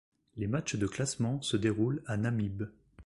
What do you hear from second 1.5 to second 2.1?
déroule